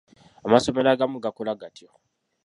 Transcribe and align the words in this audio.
Amasomero 0.45 0.87
agamu 0.91 1.17
gakola 1.23 1.59
gatyo. 1.61 1.87